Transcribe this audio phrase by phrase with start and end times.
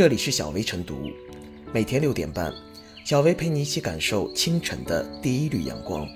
[0.00, 1.10] 这里是小薇晨读，
[1.74, 2.50] 每天六点半，
[3.04, 6.08] 小薇陪你一起感受清晨的第一缕阳光。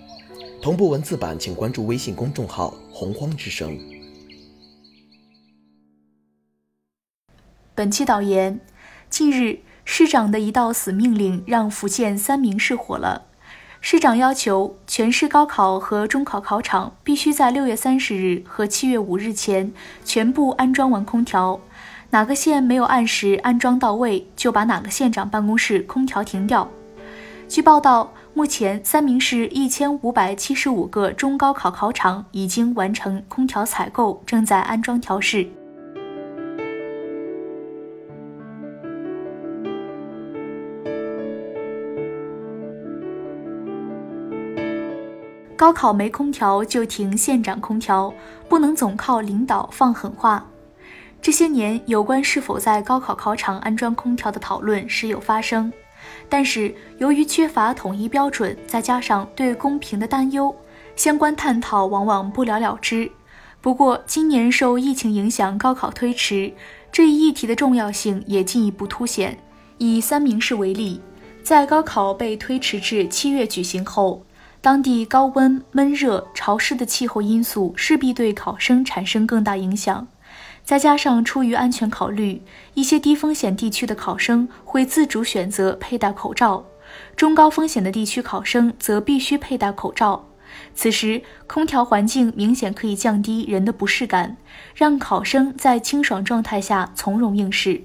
[0.62, 3.78] 同步文字版，请关注微信公众号“洪荒之声”。
[7.76, 8.58] 本期导言：
[9.10, 13.26] 近日，市长的一道死命令让福建三明市火了。
[13.82, 19.74] 市长要求全市高考和中考考场必须在六月三十日和七月五日前
[20.06, 21.60] 全部安装完空调，
[22.14, 26.68] 哪个县没有按时安装到位，就把哪个县长办公室空调停掉。
[27.48, 35.44] 据报道，目前三明市一千五百七十五个中高考考场已经完成空调采购，正在安装调试。
[45.56, 48.14] 高考没空调就停县长空调，
[48.48, 50.46] 不能总靠领导放狠话。
[51.24, 55.72] 这些年，有关是否在高考考场安装空调的讨论时有发生，
[56.28, 60.54] 但是由于缺乏统一标准，再加上对公平的担忧，
[60.96, 63.10] 相关探讨往往不了了之。
[63.62, 66.52] 不过，今年受疫情影响，高考推迟，
[66.92, 69.38] 这一议题的重要性也进一步凸显。
[69.78, 71.00] 以三明市为例，
[71.42, 74.22] 在高考被推迟至七月举行后。
[74.60, 80.06] 当地高温、闷热、潮湿的气候因素势必对考生产生更大影响，
[80.64, 82.40] 再加上出于安全考虑，
[82.72, 86.64] 一些低风险地区的考生会自主选择佩戴口罩，
[87.14, 90.24] 中高风险的地区考生则必须佩戴口罩。
[90.74, 94.36] 此时，空调环境明显可以降低人的不适感，
[94.74, 97.82] 让考生在清爽状态下从容应试。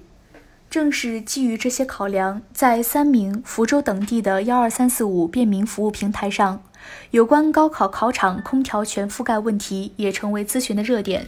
[0.70, 6.62] 正是基于这些考量，在三明、福州等地的幺二三四五便民服务平台上，
[7.10, 11.28] 有关高考考场空调全覆盖问题也成为咨询的热点。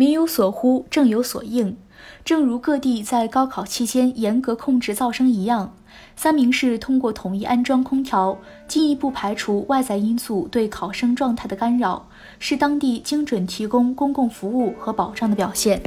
[0.00, 1.76] 民有所呼，政有所应。
[2.24, 5.76] 正如各地在高考期间严格控制噪声一样，
[6.16, 12.08] 三明市通过统一安装空调，进一步排除外在因素对考生状态的干扰，
[12.38, 15.82] 是当地精准提供公共服务和保障的表现。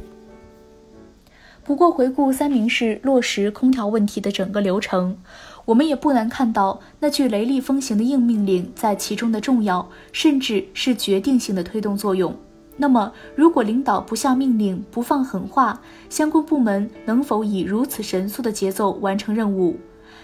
[1.64, 5.18] 不过，回顾三明市落实空调问题的整个流程，
[5.66, 12.36] 我们也不难看到那句雷厉风行的硬命令在其中的重要，甚至是决定性的推动作用。
[12.76, 15.80] 那么，如果领导不下命令、不放狠话，
[16.10, 19.78] 相关部门能否以如此神速的节奏完成任务？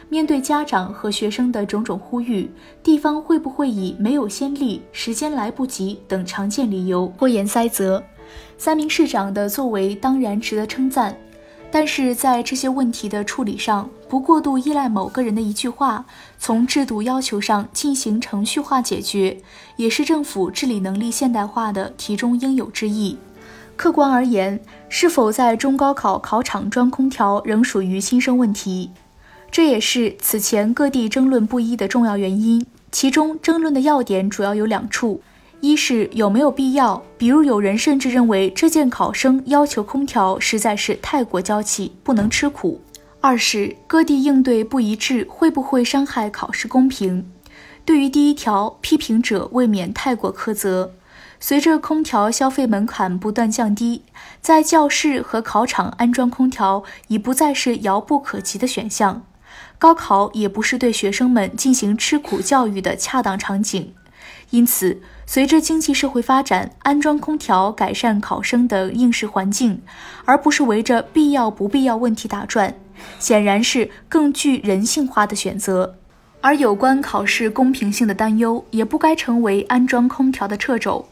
[0.09, 2.49] 面对家长和学生的种种呼吁，
[2.81, 8.03] 地方会不会以没有先例、时间来不及等常见理由拖延塞责？
[8.57, 11.15] 三名市长的作为当然值得称赞。
[11.71, 16.03] 但是在这些问题的处理上，不过度依赖某个人的一句话，
[16.39, 19.37] 从制度要求上进行程序化解决，
[19.75, 23.17] 也是政府治理能力现代化的题中应有之义。
[23.75, 24.59] 客观而言，
[24.89, 28.89] 是否在中高考考场装空调仍属于新生问题，
[29.51, 32.65] 这也是此前各地争论不一的重要原因。
[32.91, 35.21] 其中争论的要点主要有两处。
[35.61, 42.79] 一是有没有必要，比如有人甚至认为这件考生要求空调实在是太过娇气，不能吃苦；
[43.19, 47.29] 二是各地应对不一致，会不会伤害考试公平？
[47.83, 50.93] 对于第一条，批评者未免太过苛责。
[51.41, 54.03] 随着空调消费门槛不断降低，
[54.41, 59.25] 在教室和考场安装空调已不再是遥不可及的选项，
[59.77, 63.93] 高考也不是对学生们进行吃苦教育的恰当场景。
[64.51, 69.79] 因此，随着经济社会发展，安装空调改善考生的应试环境，
[70.25, 72.73] 而不是围着必要不必要问题打转，
[73.19, 75.97] 显然是更具人性化的选择。
[76.41, 81.07] 而有关考试公平性的担忧，也不该成为安装空调的掣肘，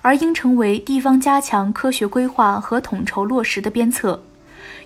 [0.00, 4.22] 而应成为地方加强科学规划和统筹落实的鞭策。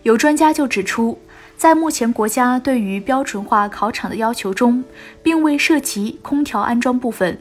[0.03, 1.17] 有专家就指出，
[1.57, 4.83] 在目前国家对于标准化考场的要求中，
[5.23, 7.39] 并未涉及空调安装部分。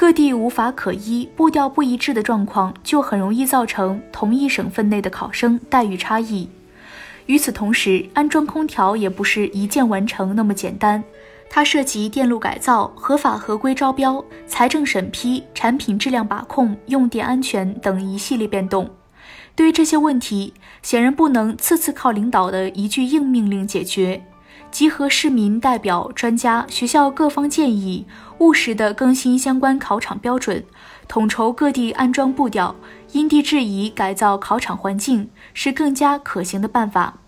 [0.00, 6.48] 各地无法可依、步调不一致的状况，就很容易造成同一省份内的考生待遇差异。
[7.26, 11.04] 与此同时，安装空调也不是一键完成那么简单，
[11.50, 18.88] 它涉及电路改造、合法合规招标、财政审批、产品质量把控、用电安全等一系列变动。
[19.54, 24.22] 对于这些问题，显然不能次次靠领导的一句硬命令解决。
[24.70, 28.06] 集合市民代表、专家、学校各方建议，
[28.38, 30.64] 务实地更新相关考场标准，
[31.08, 32.74] 统筹各地安装步调，
[33.12, 37.18] 因地制宜改造考场环境，是更加可行的办法。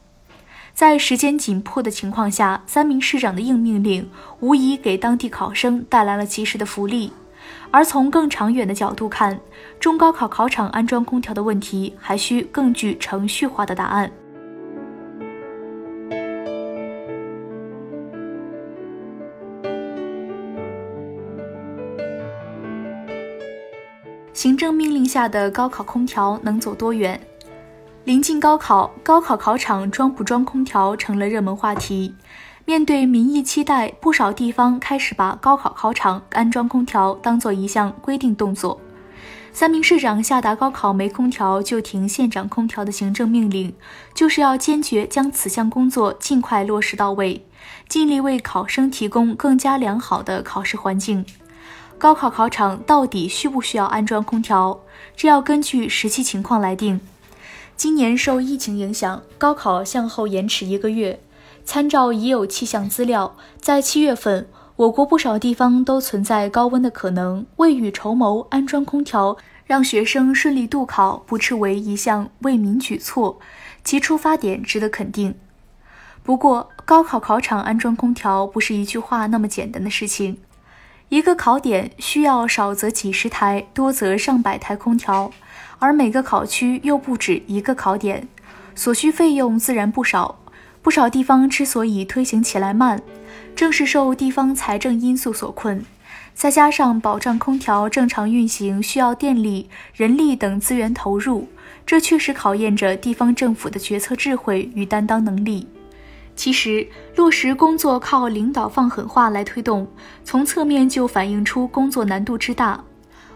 [0.73, 4.09] 在时间紧迫的情况下，三名市长的硬命令
[4.41, 7.13] 无疑给当地考生带来了及时的福利。
[7.73, 9.39] 而从更长远的角度看，
[9.81, 14.11] 中高考考场安装空调的问题，还需更具程序化的答案。
[24.43, 27.21] 行政命令下的高考空调能走多远？
[28.03, 32.13] 临近高考，高考考场装不装空调成了热门话题。
[32.65, 38.81] 面对民意期待，不少地方开始把高考考场安装空调当做一项规定动作。
[39.53, 43.73] 三名市长下达高考没空调就停现场空调的行政命令，
[44.13, 47.47] 就是要坚决将此项工作尽快落实到位，
[47.89, 51.25] 尽力为考生提供更加良好的考试环境。
[52.03, 54.81] 高考考场到底需不需要安装空调，
[55.15, 57.01] 这要根据实际情况来定。
[57.77, 61.21] 今年受疫情影响，高考向后延迟一个月。
[61.65, 67.47] 参照已有气象资料，在七月份，我国不少地方都存在高温的可能。
[67.59, 73.39] 未雨绸缪，安装空调，让学生顺利度考，不斥为一项为民举措，
[73.85, 75.37] 其出发点值得肯定。
[76.25, 80.39] 不过，高考考场安装空调不是一句话那么简单的事情。
[81.13, 85.31] 一个考点需要少则几十台，多则上百台空调，
[85.79, 88.27] 而每个考区又不止一个考点，
[88.75, 90.39] 所需费用自然不少。
[90.81, 92.99] 不少地方之所以推行起来慢，
[93.55, 95.85] 正是受地方财政因素所困。
[96.33, 101.47] 再加上保障空调正常运行需要电力、人力等资源投入，
[101.85, 105.69] 这确实考验着地方政府的决策智慧与担当能力。
[106.35, 106.87] 其实，
[107.17, 109.87] 落实工作靠领导放狠话来推动，
[110.25, 112.83] 从侧面就反映出工作难度之大。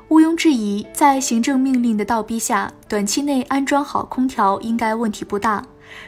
[0.09, 5.65] 毋庸置疑，在行政命令的倒逼下，短期内安装好空调应该问题不大。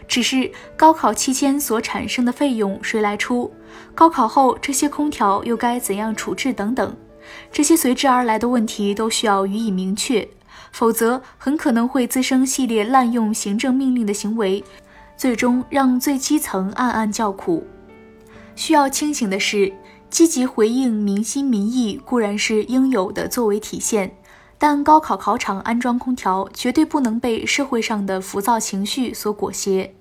[0.08, 3.52] 只是高考期间所产生的费用谁来出？
[3.94, 6.52] 高考后这些空调又该怎样处置？
[6.52, 6.96] 等等，
[7.52, 10.28] 这些随之而来的问题都需要予以明确，
[10.72, 14.62] 否则很可能会滋生系列滥用行政命令的行为，
[15.18, 17.66] 最终让最基层暗暗叫苦。
[18.56, 19.70] 需要清醒的是，
[20.08, 24.10] 积极回应民心民意固然是应有的作为体现。
[24.60, 29.94] 但高考考场安装空调绝对不能被社会上的浮躁情绪所裹挟。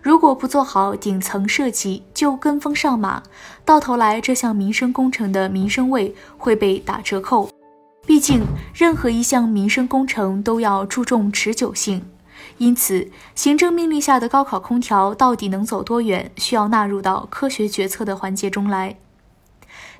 [0.00, 3.20] 如果不做好顶层设计，就跟风上马，
[3.64, 7.48] 到头来这项民生工程的民生味会被打折扣。
[8.06, 8.42] 毕竟，
[8.72, 12.00] 任何一项民生工程都要注重持久性。
[12.58, 18.96] 因此，行政命令下的高考空调到底能走多远，需要纳入到科学决策的环节中来。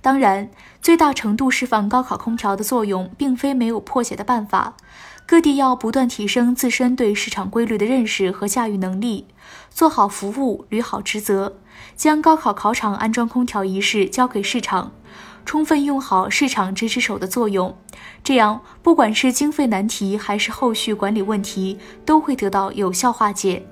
[0.01, 0.51] 当然，
[0.81, 4.75] 最大程度释放高考空调的作用，并非没有破解的办法。
[5.27, 9.27] 各地要不断提升自身对市场规律的认识和驾驭能力，
[9.71, 11.57] 做好服务，履好职责，
[11.97, 14.93] 将高考考场安装空调一事交给市场，
[15.47, 17.75] 充分用好市场这只手的作用。
[18.23, 23.65] 这样，不管是经费难题，还是后续管理问题，都会得到有效化解。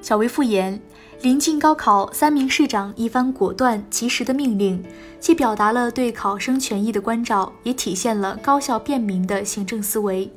[0.00, 0.80] 小维复言，
[1.20, 4.82] 临近高考，三名市长一番果断及时的命令，
[5.20, 10.28] 既表达了对考生权益的关照，也体现了高效便民的行政思维。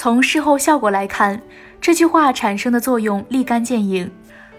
[0.00, 1.42] 从事后效果来看，
[1.80, 4.08] 这句话产生的作用立竿见影。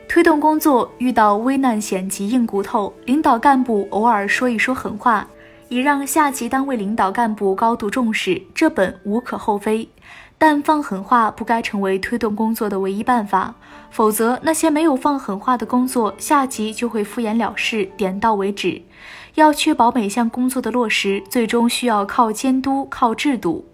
[0.06, 5.26] 推动工作遇到危难险急硬骨头，领导干部偶尔说一说狠话，
[5.70, 9.88] 以让下级单位领导干部高度重视，这本无可厚非。
[10.38, 13.56] 但放狠话不该成为推动工作的唯一办法，
[13.92, 18.82] 否则那些没有放狠话的工作，下级就会敷衍了事，点到为止。
[19.36, 23.66] 要确保每项工作的落实，最终需要靠监督、靠制度。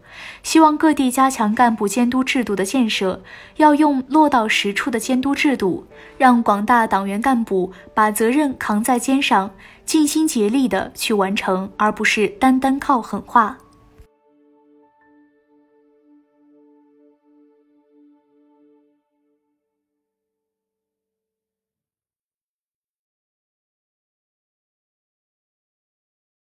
[0.43, 3.21] 希望各地加强干部监督制度的建设，
[3.57, 5.85] 要用落到实处的监督制度，
[6.17, 9.51] 让广大党员干部把责任扛在肩上，
[9.85, 13.57] 尽心竭力地去完成，而不是单单靠狠话。